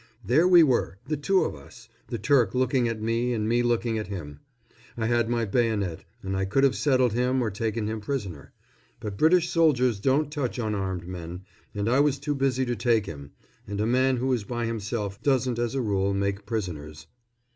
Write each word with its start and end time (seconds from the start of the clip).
There 0.25 0.47
we 0.47 0.63
were, 0.63 0.97
the 1.07 1.15
two 1.15 1.43
of 1.45 1.53
us, 1.53 1.87
the 2.07 2.17
Turk 2.17 2.55
looking 2.55 2.87
at 2.87 2.99
me 3.03 3.33
and 3.35 3.47
me 3.47 3.61
looking 3.61 3.99
at 3.99 4.07
him. 4.07 4.39
I 4.97 5.05
had 5.05 5.29
my 5.29 5.45
bayonet, 5.45 6.05
and 6.23 6.35
I 6.35 6.43
could 6.45 6.63
have 6.63 6.73
settled 6.75 7.13
him 7.13 7.39
or 7.39 7.51
taken 7.51 7.85
him 7.85 8.01
prisoner; 8.01 8.51
but 8.99 9.15
British 9.15 9.49
soldiers 9.51 9.99
don't 9.99 10.31
touch 10.31 10.57
unarmed 10.57 11.07
men, 11.07 11.43
and 11.75 11.87
I 11.87 11.99
was 11.99 12.17
too 12.17 12.33
busy 12.33 12.65
to 12.65 12.75
take 12.75 13.05
him 13.05 13.29
and 13.67 13.79
a 13.79 13.85
man 13.85 14.17
who 14.17 14.33
is 14.33 14.43
by 14.43 14.65
himself 14.65 15.21
doesn't 15.21 15.59
as 15.59 15.75
a 15.75 15.81
rule 15.81 16.15
make 16.15 16.47
prisoners. 16.47 17.05